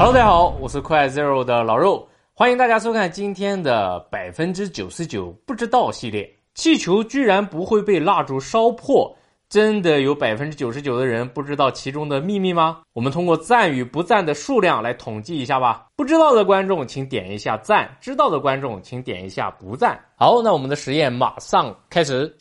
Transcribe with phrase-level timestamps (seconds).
[0.00, 6.26] Hello，大家好，我是快 Zero 的老肉，欢迎大家收看今天的百分之九十九不知道系列。
[6.54, 9.14] 气球居然不会被蜡烛烧破，
[9.50, 12.80] 真的有百分之九十九的人不知道其中的秘密吗？
[12.94, 15.88] 我们通过赞与不赞的数量来统计一下吧。
[15.94, 20.02] 不知道的观众请点一下赞，知道的观众请点一下不赞。
[20.16, 22.34] 好，那我们的实验马上开始。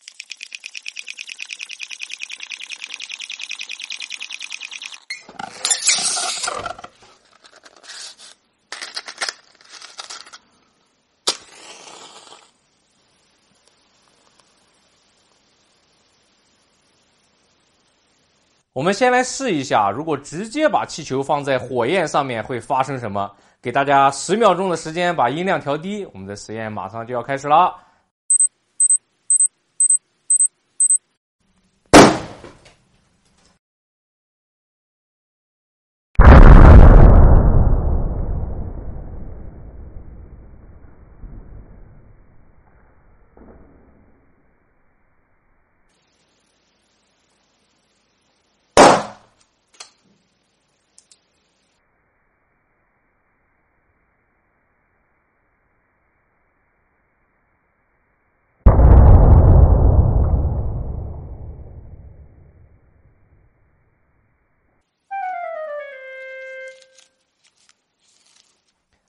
[18.79, 23.29] 我们先来试一下，如果直接把气球放在火焰上面会发生什么？
[23.61, 27.75] 给大家十秒钟的时间把音量调低，我们的实验马上就要开始了。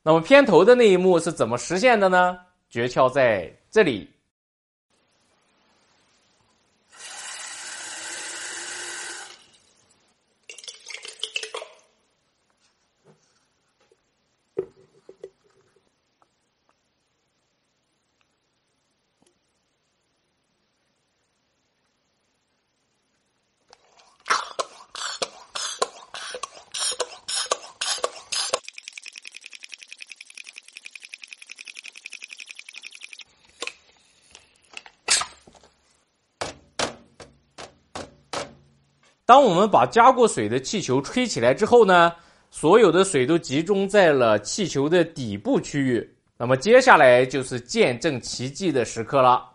[0.02, 2.38] 那么片头的那一幕是怎么实现的呢？
[2.68, 4.08] 诀窍在这里。
[39.30, 42.12] 当我们把加过水的气球吹起来之后呢，
[42.50, 46.16] 所有的水都集中在了气球的底部区域。
[46.36, 49.49] 那么接下来就是见证奇迹的时刻了。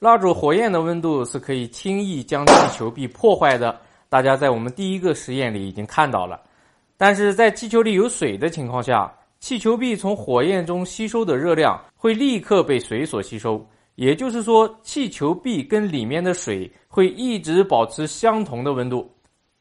[0.00, 3.76] 蜡烛火焰的温度是可以轻易将气球壁破坏的，
[4.08, 6.40] 大家在我们第一个实验里已经看到了。
[6.96, 13.64] 但是在气球里有水的情况下，气球壁从火焰中吸收的热量会立刻被水所吸收，
[13.96, 19.10] 也就是说，气球壁跟里面的水会一直保持相同的温度。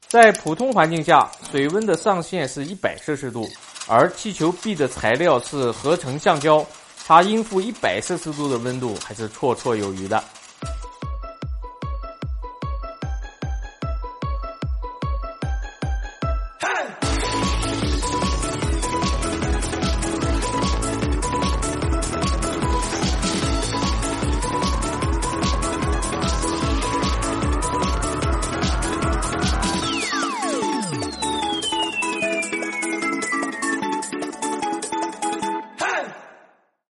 [0.01, 3.47] 在普通环境下，水温的上限是一百摄氏度，
[3.89, 6.63] 而气球壁的材料是合成橡胶。
[7.07, 10.21] 它应付一百摄氏度的温度还是绰绰有余的。